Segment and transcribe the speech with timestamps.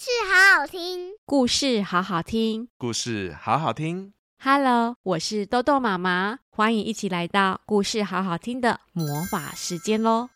[0.00, 4.14] 事好好听，故事好好听，故事好好听。
[4.42, 10.30] Hello，我是豆豆妈妈，欢迎一起来到故事好好听的魔法时间喽！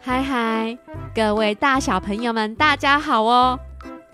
[0.00, 0.78] 嗨嗨，
[1.14, 3.60] 各位大小朋友们，大家好哦！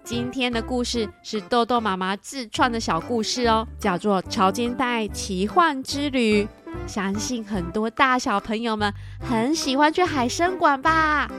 [0.03, 6.43] 今天的故事是豆豆妈妈自创的小故事哦，叫做《潮间带奇幻之旅》。
[6.89, 11.31] 相信很多大小朋友们很喜欢去海生馆吧？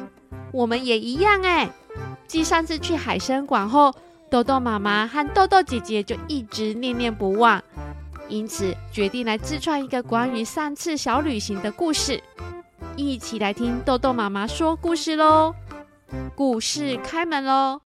[0.54, 1.70] 我们也一样哎。
[2.32, 3.94] 继上次去海生馆后，
[4.30, 7.62] 豆豆妈妈和豆豆姐姐就一直念念不忘，
[8.30, 12.24] 因此决定来自创一个关于上次小旅行的故事。
[12.96, 15.54] 一起来听豆豆妈妈说故事喽！
[16.34, 17.82] 故事开门喽！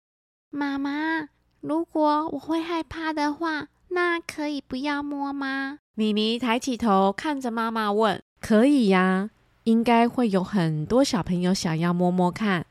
[0.50, 1.28] 妈妈，
[1.62, 5.78] 如果我会害怕的话，那可以不要摸吗？
[5.94, 9.30] 米妮抬起头看着妈妈问：“可以呀，
[9.62, 12.66] 应该会有很多小朋友想要摸摸看。”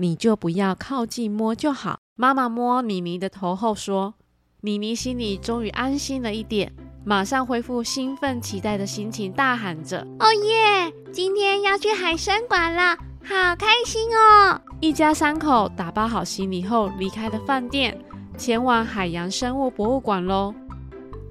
[0.00, 1.98] 你就不要靠近摸就好。
[2.16, 4.14] 妈妈摸妮妮的头后说
[4.62, 6.72] ：“妮妮心里终于安心了一点，
[7.04, 10.90] 马上恢复兴奋期待的心情，大喊着：‘哦耶！
[11.12, 18.02] 今天要去海生馆了，好开心哦！’一家三口打包好行李后，离开了饭店，
[18.38, 20.54] 前往海洋生物博物馆喽。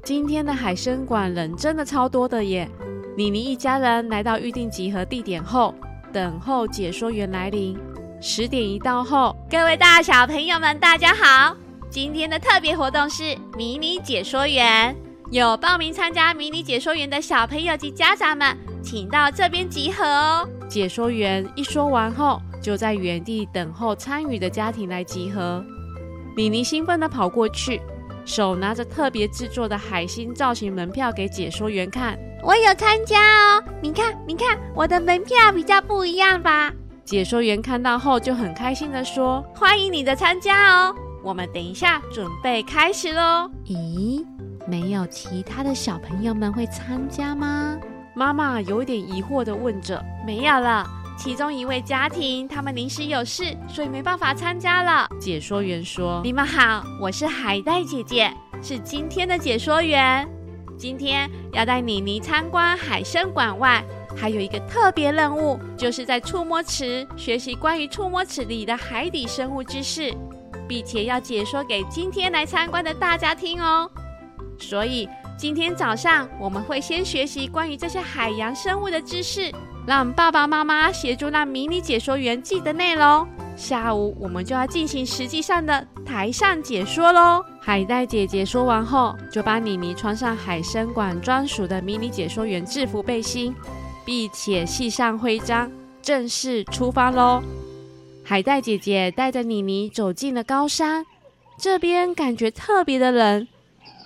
[0.03, 2.69] 今天的海生馆人真的超多的耶！
[3.17, 5.73] 妮妮一家人来到预定集合地点后，
[6.13, 7.75] 等候解说员来临。”
[8.21, 11.55] 十点一到后，各位大小朋友们，大家好！
[11.89, 13.23] 今天的特别活动是
[13.55, 14.93] 迷你解说员，
[15.31, 20.49] 有报名参加迷你解说员的小朋友及家长们，请到这边集合哦。
[20.67, 25.63] 解说员一说完后，就在原地等候参与的家庭来集合。
[26.35, 27.81] 米妮兴奋地跑过去，
[28.25, 32.19] 手拿着特别制作的海星造型门票给解说员看。
[32.43, 33.17] 我有参加
[33.55, 36.73] 哦，你看，你看，我的门票比较不一样吧？
[37.09, 40.93] 解说员看到后就很开心的说：“欢迎你的参加哦！
[41.23, 44.23] 我们等一下准备开始喽。”咦，
[44.67, 47.79] 没有其他的小朋友们会参加吗？
[48.13, 49.99] 妈妈有点疑惑的问着。
[50.23, 50.85] “没有了，
[51.17, 60.29] 其中一位家庭他们临时有事，所以没办法参加了。”解说员说：“你们好，我是海带姐姐，是今天的解说员。
[60.77, 63.83] 今天要带妮妮参观海参馆外。”
[64.15, 70.13] 还有一个特别任务，就是在触摸池学习关于触摸池里的海底生物知识，
[70.67, 73.89] 并且要解说给今天来参观的大家听哦。
[74.57, 79.51] 所以今天早上我们会先学习关于这些海洋生物的知识，
[79.87, 83.25] 让爸爸妈妈协助让迷你解说员记得内容。
[83.55, 87.43] 下午我们就要进行实际上的台上解说喽。
[87.61, 93.53] 海带姐姐说完后，就把妮妮穿上海生馆专属的迷你解说员制服背心。
[94.09, 95.71] 并且系上徽章，
[96.01, 97.43] 正式出发喽！
[98.25, 101.05] 海带姐姐带着妮妮走进了高山，
[101.59, 103.47] 这边感觉特别的冷，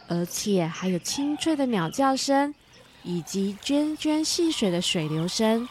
[0.09, 2.53] 而且还有清脆的鸟叫声，
[3.03, 5.69] 以及涓涓细水的水流声。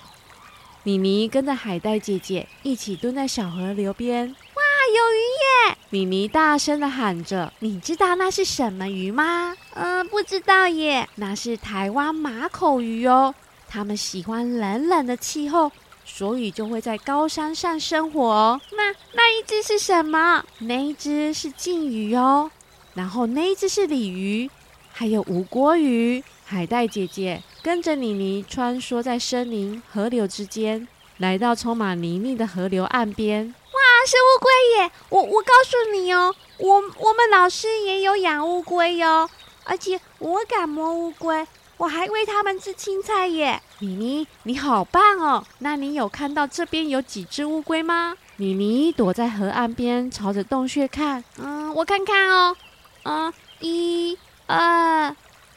[0.84, 4.62] 妮妮跟着海带姐姐一起蹲在小河流边，哇，
[4.96, 5.20] 有鱼
[5.68, 5.76] 耶！
[5.90, 11.06] 妮妮大声的喊着：“你知道那是什么鱼吗？”“嗯，不知道耶。
[11.16, 13.34] ”“那是台湾马口鱼哦。”
[13.72, 15.72] 他们喜欢冷冷的气候，
[16.04, 18.60] 所以就会在高山上生活哦。
[18.72, 20.44] 那那一只是什么？
[20.58, 22.50] 那一只是鲫鱼哦。
[22.92, 24.50] 然后那一只是鲤鱼，
[24.92, 26.22] 还有吴锅鱼。
[26.44, 33.46] 海带姐姐跟着妮妮穿梭在森林、河流之间，来到充满泥泞的河流岸边。
[33.46, 34.92] 哇，是乌龟耶！
[35.08, 39.30] 我我告诉你哦，我我们老师也有养乌龟哟，
[39.64, 41.46] 而且我敢摸乌龟。
[41.82, 43.60] 我还喂他们吃青菜耶！
[43.80, 45.44] 妮妮，你好棒哦！
[45.58, 48.16] 那你有看到这边有几只乌龟吗？
[48.36, 51.24] 妮妮躲在河岸边，朝着洞穴看。
[51.38, 52.56] 嗯，我看看哦。
[53.02, 54.16] 嗯，一、
[54.46, 55.16] 二、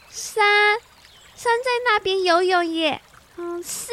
[0.09, 0.79] 三，
[1.35, 2.99] 三在那边游泳耶。
[3.37, 3.91] 嗯，四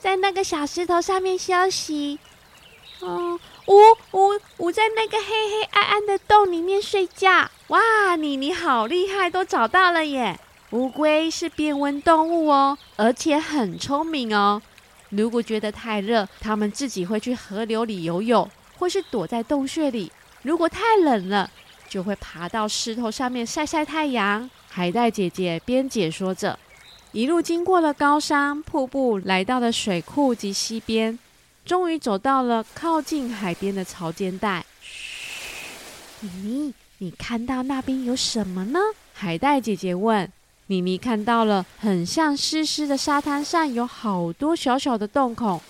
[0.00, 2.18] 在那个小石头上面休息。
[3.00, 3.38] 嗯，
[3.68, 3.78] 五
[4.10, 7.48] 五五在那个黑黑暗暗的洞里面睡觉。
[7.68, 10.40] 哇，妮妮好厉害，都找到了耶！
[10.70, 14.60] 乌龟是变温动物哦，而且很聪明哦。
[15.10, 20.10] 如果觉得太热，它们自己会去河流里游泳，或是躲在洞穴里。
[20.42, 21.48] 如果太冷了，
[21.88, 24.50] 就会爬到石头上面晒晒太阳。
[24.68, 26.58] 海带姐姐边解说着，
[27.12, 31.16] 一路经过了高山、瀑布，来到了水库及溪边，
[31.64, 34.64] 终于走到了靠近海边的潮间带。
[34.80, 38.80] 嘘，妮妮，你看到那边有什么呢？
[39.12, 40.28] 海带姐姐问。
[40.66, 45.60] 妮妮看到了，很像湿湿的沙滩上有好多小小的洞孔。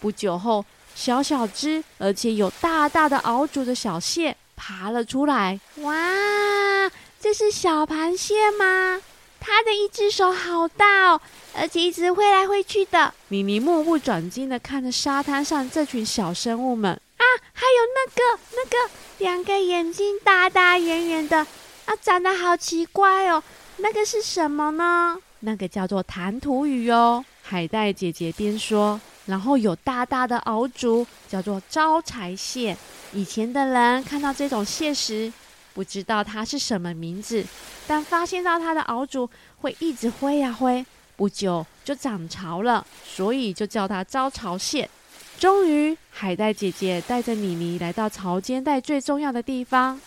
[0.00, 0.64] 不久后，
[0.94, 5.60] 小小只而且有大大的螯足的小蟹爬了出来。
[5.76, 9.00] 哇，这是小螃蟹吗？
[9.38, 11.20] 它的一只手好大哦，
[11.54, 13.14] 而且一直挥来挥去的。
[13.28, 21.38] 妮妮目不转睛地看着沙滩上这群小生物们啊，还有那个那个两个眼睛大大圆圆的
[21.86, 23.42] 啊，长得好奇怪哦。
[23.78, 25.16] 那个是什么呢？
[25.40, 27.24] 那个叫做弹涂鱼哦。
[27.42, 32.76] 海带姐姐边说，然后有大大的螯足，叫做招财蟹。
[33.12, 35.32] 以前的人看到这种蟹时，
[35.74, 37.44] 不知道它是什么名字，
[37.86, 39.28] 但发现到它的螯足
[39.62, 40.84] 会一直挥呀挥，
[41.16, 44.88] 不久就涨潮了，所以就叫它招潮蟹。
[45.38, 49.98] 终于，海带姐姐带着妮妮来到潮间带最重要的地方，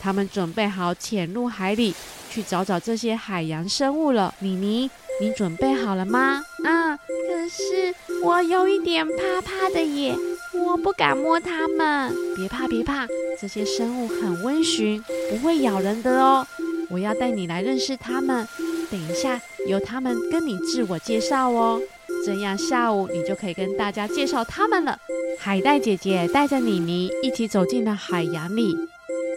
[0.00, 1.94] 他们准备好潜入海里
[2.30, 4.34] 去找找这些海洋生物了。
[4.40, 6.42] 妮妮，你准备好了吗？
[6.64, 10.14] 啊，可是我有一点怕怕的耶。
[10.52, 13.06] 我不敢摸它们，别怕别怕，
[13.40, 16.46] 这些生物很温驯，不会咬人的哦。
[16.90, 18.46] 我要带你来认识它们，
[18.90, 21.80] 等一下由他们跟你自我介绍哦，
[22.26, 24.98] 这样下午你就可以跟大家介绍它们了。
[25.38, 28.76] 海带姐姐带着妮妮一起走进了海洋里，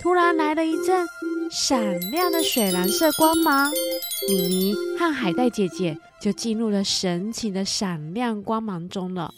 [0.04, 1.08] 突然来了一阵
[1.50, 3.72] 闪亮的水蓝色光芒，
[4.28, 9.34] 妮妮和海带姐姐就进入了神奇的闪亮光芒中了。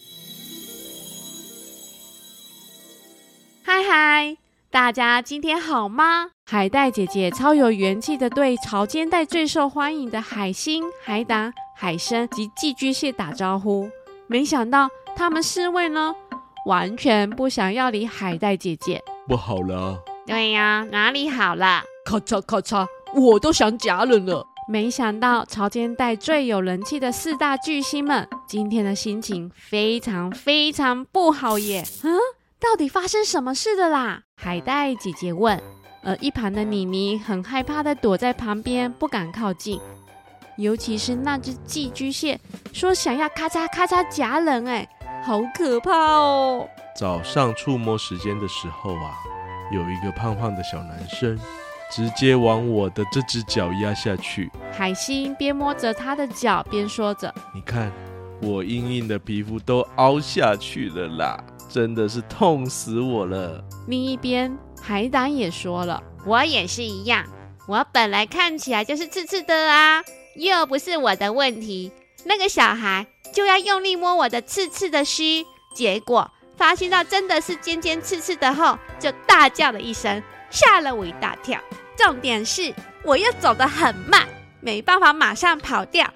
[3.62, 4.38] 嗨嗨，
[4.72, 6.32] 大家今天好吗？
[6.48, 13.88] 海带姐姐超有元气的对潮间带最受欢迎的海星、海胆、海参及寄居蟹打招呼。
[14.26, 16.16] 没想到他们四位呢，
[16.66, 19.00] 完全不想要理海带姐姐。
[19.28, 20.04] 不好了！
[20.25, 21.83] 对呀，哪里好了？
[22.06, 24.45] 咔嚓咔嚓，我都想夹人了。
[24.68, 31.83] 没想到潮间带最有人气的四大巨星们，今天的心情非常非常不好耶！
[32.04, 32.18] 嗯。
[32.57, 34.22] 到底发生什么事的啦？
[34.36, 35.62] 海带姐姐问。
[36.04, 39.80] 而一旁的妮妮很害怕的躲在旁边，不敢靠近。
[40.57, 42.39] 尤其是那只寄居蟹，
[42.74, 44.88] 说想要咔嚓咔嚓夹人，哎，
[45.24, 46.68] 好可怕哦！
[46.98, 49.13] 早上触摸时间的时候啊，
[49.75, 51.38] 有一个胖胖的小男生，
[51.92, 54.50] 直接往我的这只脚压下去。
[54.72, 57.92] 海星边摸着他的脚边说着：“你看，
[58.42, 63.62] 我硬硬的皮肤都凹下去了啦。”真的是痛死我了！
[63.88, 67.25] 另一边，海胆也说了：“我也是一样，
[67.68, 70.01] 我本来看起来就是刺刺的啊，
[70.38, 71.92] 又不是我的问题。
[72.24, 75.44] 那个小孩就要用力摸我的刺刺的须，
[75.75, 81.60] 结果发现到真的是尖尖刺刺的后，就大叫了一声，吓了我一大跳。
[81.98, 82.74] 重点是
[83.04, 84.28] 我又走得很慢，
[84.62, 86.07] 没办法马上跑掉。”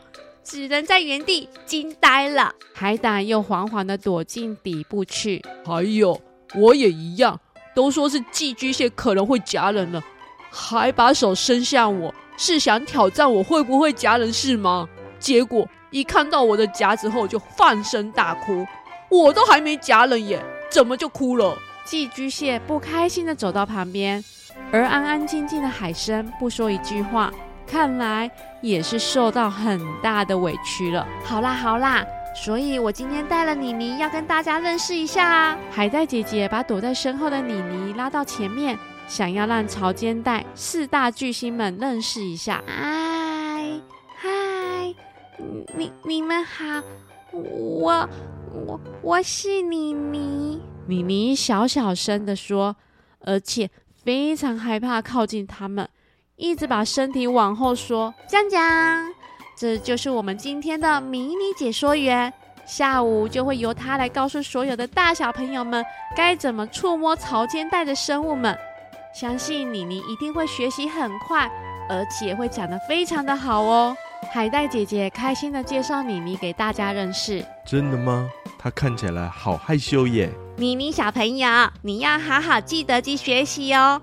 [0.41, 2.56] 只能在原地惊呆了。
[2.74, 5.44] 海胆又缓缓地躲进底部去。
[5.63, 6.19] 还有，
[6.56, 7.39] 我也一样，
[7.75, 10.01] 都说是寄居蟹可能会夹人了，
[10.50, 14.89] 还把手伸向我，是想挑战我会不会夹人是吗？
[15.19, 18.65] 结果一看到我的夹子后就放声大哭。
[19.09, 20.39] 我都还没夹冷耶，
[20.69, 21.57] 怎么就哭了？
[21.85, 24.23] 寄居蟹不开心的走到旁边，
[24.71, 27.31] 而安安静静的海参不说一句话。
[27.65, 28.29] 看来
[28.61, 31.07] 也是受到很大的委屈了。
[31.23, 32.03] 好啦好啦，
[32.35, 35.57] 所以我今天带了妮妮要跟大家认识一下啊。
[35.71, 38.77] 海带姐姐把躲在身后的妮妮拉到前面，
[39.07, 42.63] 想要让潮间带四大巨星们认识一下。
[42.66, 43.63] 嗨
[44.18, 44.95] 嗨，
[45.75, 46.81] 你你们好，
[47.31, 48.09] 我
[48.53, 50.61] 我我是妮妮。
[50.87, 52.75] 妮妮小小声的说，
[53.21, 53.69] 而且
[54.03, 55.87] 非常害怕靠近他们。
[56.35, 59.13] 一直把身体往后缩，讲讲，
[59.57, 62.31] 这就是我们今天的迷你解说员。
[62.65, 65.83] 下午就会由他来告诉所有的大小朋友们
[66.15, 68.56] 该怎么触摸潮间带的生物们。
[69.13, 71.49] 相信妮妮一定会学习很快，
[71.89, 73.95] 而且会讲得非常的好哦。
[74.31, 77.44] 海带姐姐开心的介绍妮妮给大家认识。
[77.65, 78.29] 真的吗？
[78.61, 80.30] 她看起来好害羞耶。
[80.57, 81.47] 妮妮小朋友，
[81.81, 84.01] 你要好好记得去学习哦，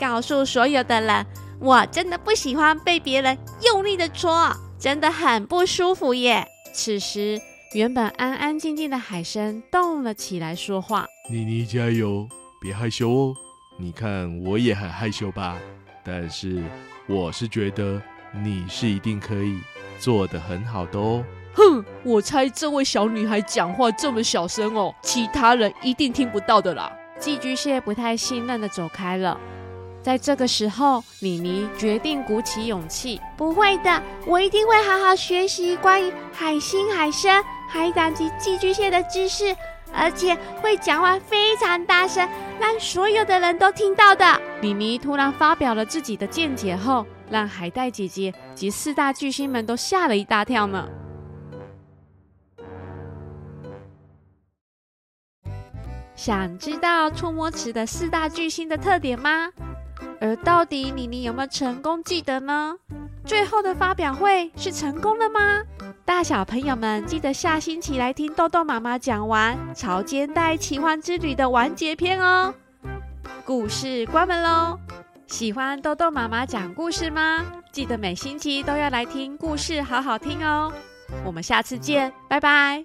[0.00, 1.26] 告诉所有的人。
[1.60, 6.46] 我真的不喜欢被别人用力的戳，真的很不舒服耶。
[6.72, 7.38] 此时，
[7.74, 12.26] 原本安安静静的海参动了起来，说话：“妮妮加油，
[12.62, 13.34] 别害羞哦。
[13.76, 15.58] 你看我也很害羞吧？
[16.02, 16.62] 但是
[17.06, 18.00] 我是觉得
[18.32, 19.58] 你是一定可以
[19.98, 21.22] 做得很好的哦。”
[21.58, 26.90] 哼，我猜这位小女孩讲话这么小声哦，其他人一定听不到的啦。
[27.18, 29.36] 寄居蟹不太信任的走开了。
[30.00, 39.54] 在这个时候，妮妮决定鼓起勇气：“不会的，我一定会好好学习关于海星、海参、海胆及寄居蟹的知识，
[39.92, 42.26] 而且会讲话非常大声，
[42.60, 44.40] 让所有的人都听到的。
[44.60, 50.88] 妮妮突然发表了自己的见解后，让海带姐姐及四大巨星们都吓了一大跳呢。
[56.18, 59.48] 想知道触摸池的四大巨星的特点吗？
[60.20, 62.74] 而到底妮妮有没有成功记得呢？
[63.24, 65.62] 最后的发表会是成功了吗？
[66.04, 72.52] 大小朋友们记得下星期来听豆豆妈妈讲完《潮间带奇幻之旅》的完结篇哦。
[73.44, 74.76] 故事关门喽！
[75.28, 77.44] 喜欢豆豆妈妈讲故事吗？
[77.70, 80.72] 记得每星期都要来听故事，好好听哦。
[81.24, 82.76] 我们下次见，拜拜。